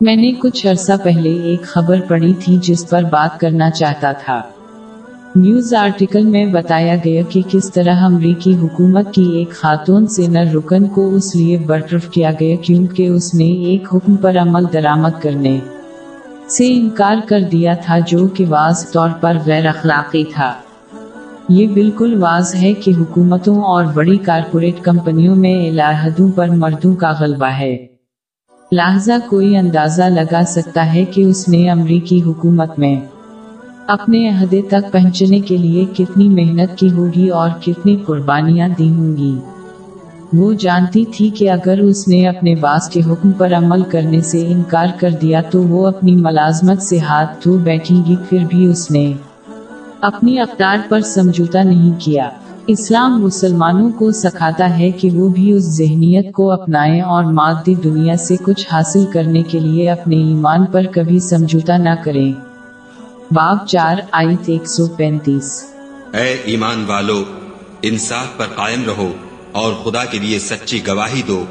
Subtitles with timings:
[0.00, 4.42] میں نے کچھ عرصہ پہلے ایک خبر پڑھی تھی جس پر بات کرنا چاہتا تھا۔
[5.36, 10.86] نیوز آرٹیکل میں بتایا گیا کہ کس طرح امریکی حکومت کی ایک خاتون سینر رکن
[10.86, 15.58] کو اس لیے برطرف کیا گیا کیونکہ اس نے ایک حکم پر عمل درآمد کرنے
[16.48, 20.52] سے انکار کر دیا تھا جو کہ واضح طور پر غیر اخلاقی تھا۔
[21.48, 27.12] یہ بالکل واضح ہے کہ حکومتوں اور بڑی کارپوریٹ کمپنیوں میں الہدوں پر مردوں کا
[27.20, 27.93] غلبہ ہے۔
[28.72, 33.00] لہذا کوئی اندازہ لگا سکتا ہے کہ اس نے امریکی حکومت میں
[33.86, 39.16] اپنے عہدے تک پہنچنے کے لیے کتنی محنت کی ہوگی اور کتنی قربانیاں دی ہوں
[39.16, 39.38] گی۔
[40.32, 44.46] وہ جانتی تھی کہ اگر اس نے اپنے باس کے حکم پر عمل کرنے سے
[44.46, 48.90] انکار کر دیا تو وہ اپنی ملازمت سے ہاتھ دھو بیٹھیں گی، پھر بھی اس
[48.90, 49.12] نے
[50.00, 52.30] اپنی اقدار پر سمجھوتا نہیں کیا۔
[52.66, 58.16] اسلام مسلمانوں کو سکھاتا ہے کہ وہ بھی اس ذہنیت کو اپنائیں اور مادی دنیا
[58.16, 62.32] سے کچھ حاصل کرنے کے لیے اپنے ایمان پر کبھی سمجھوتا نہ کریں۔
[63.30, 65.64] باب چار، آیت ایک سو پینتیس۔
[66.12, 67.24] اے ایمان والو،
[67.82, 69.12] انصاف پر قائم رہو
[69.52, 71.44] اور خدا کے لیے سچی گواہی دو۔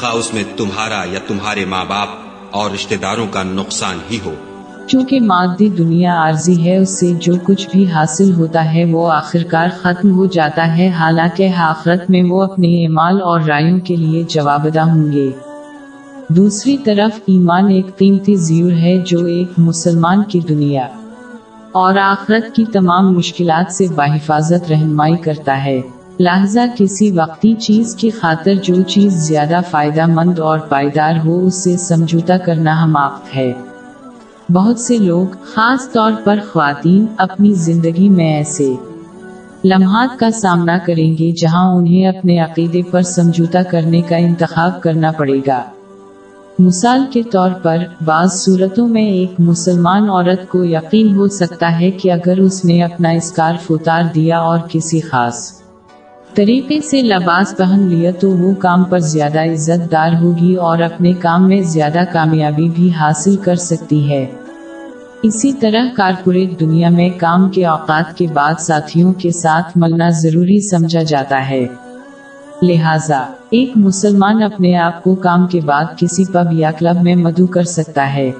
[0.00, 2.08] خواہ اس میں تمہارا یا تمہارے ماں باپ
[2.50, 4.34] اور رشتہ داروں کا نقصان ہی ہو۔
[4.88, 9.68] چونکہ مادی دنیا عارضی ہے، اس سے جو کچھ بھی حاصل ہوتا ہے وہ آخرکار
[9.82, 14.80] ختم ہو جاتا ہے۔ حالانکہ آخرت میں وہ اپنے اعمال اور رائوں کے لیے جوابدہ
[14.80, 15.30] ہوں گے۔
[16.28, 20.86] دوسری طرف، ایمان ایک قیمتی زیور ہے جو ایک مسلمان کی دنیا
[21.72, 25.80] اور آخرت کی تمام مشکلات سے بحفاظت رہنمائی کرتا ہے۔
[26.20, 31.64] لہذا کسی وقتی چیز کی خاطر جو چیز زیادہ فائدہ مند اور پائیدار ہو اس
[31.64, 33.52] سے سمجھوتا کرنا ہم آفت ہے۔
[34.52, 38.74] بہت سے لوگ خاص طور پر خواتین اپنی زندگی میں ایسے
[39.64, 45.12] لمحات کا سامنا کریں گے جہاں انہیں اپنے عقیدے پر سمجھوتا کرنے کا انتخاب کرنا
[45.12, 45.62] پڑے گا۔
[46.58, 51.90] مثال کے طور پر، بعض صورتوں میں ایک مسلمان عورت کو یقین ہو سکتا ہے
[51.90, 55.58] کہ اگر اس نے اپنا اسکارف اتار دیا اور کسی خاص
[56.34, 61.12] طریقے سے لباس پہن لیا تو وہ کام پر زیادہ عزت دار ہوگی اور اپنے
[61.12, 64.26] کام میں زیادہ کامیابی بھی حاصل کر سکتی ہے۔
[65.22, 70.60] اسی طرح کارپوریٹ دنیا میں کام کے اوقات کے بعد ساتھیوں کے ساتھ ملنا ضروری
[70.60, 71.66] سمجھا جاتا ہے۔
[72.62, 73.18] لہذا،
[73.50, 77.62] ایک مسلمان اپنے آپ کو کام کے بعد کسی پب یا کلب میں مدعو کر
[77.62, 78.30] سکتا ہے۔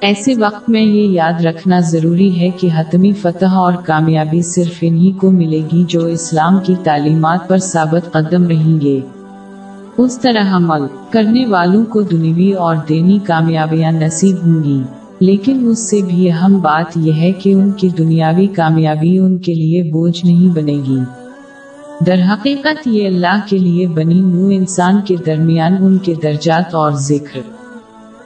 [0.00, 5.12] ایسے وقت میں یہ یاد رکھنا ضروری ہے کہ حتمی فتح اور کامیابی صرف انہی
[5.12, 9.00] کو ملے گی جو اسلام کی تعلیمات پر ثابت قدم رہیں گے۔
[9.98, 14.82] اس طرح عمل کرنے والوں کو دنوی اور دینی کامیابیاں نصیب ہوں گی۔
[15.20, 19.54] لیکن اس سے بھی اہم بات یہ ہے کہ ان کی دنیاوی کامیابی ان کے
[19.54, 20.98] لیے بوجھ نہیں بنے گی۔
[22.06, 26.92] در حقیقت یہ اللہ کے لیے بنی نو انسان کے درمیان ان کے درجات اور
[26.92, 27.40] ذکر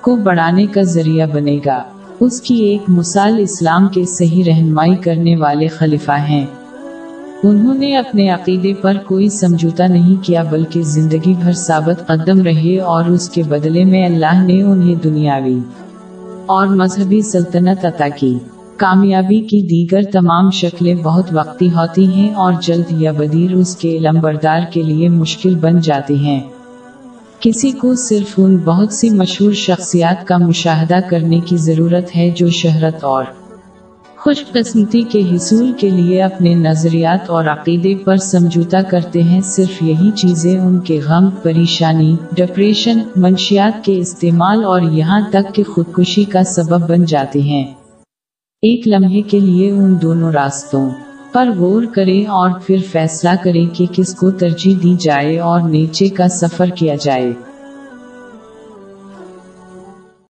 [0.01, 1.83] کو بڑھانے کا ذریعہ بنے گا۔
[2.21, 6.47] اس کی ایک مثال اسلام کے صحیح رہنمائی کرنے والے خلیفہ ہیں۔
[7.43, 12.79] انہوں نے اپنے عقیدے پر کوئی سمجھوتا نہیں کیا بلکہ زندگی بھر ثابت قدم رہے
[12.79, 15.59] اور اس کے بدلے میں اللہ نے انہیں دنیاوی
[16.49, 18.39] اور مذہبی سلطنت عطا کی۔
[18.77, 23.99] کامیابی کی دیگر تمام شکلیں بہت وقتی ہوتی ہیں اور جلد یا بدیر اس کے
[23.99, 26.41] لمبردار کے لیے مشکل بن جاتی ہیں۔
[27.41, 32.49] کسی کو صرف ان بہت سی مشہور شخصیات کا مشاہدہ کرنے کی ضرورت ہے جو
[32.49, 33.25] شہرت اور
[34.21, 39.83] خوش قسمتی کے حصول کے لیے اپنے نظریات اور عقیدے پر سمجھوتا کرتے ہیں۔ صرف
[39.83, 46.25] یہی چیزیں ان کے غم، پریشانی، ڈپریشن، منشیات کے استعمال اور یہاں تک کہ خودکشی
[46.25, 47.65] کا سبب بن جاتے ہیں۔
[48.63, 50.91] ایک لمحے کے لیے ان دونوں راستوں
[51.33, 56.09] پر غور کریں اور پھر فیصلہ کریں کہ کس کو ترجیح دی جائے اور نیچے
[56.09, 57.33] کا سفر کیا جائے۔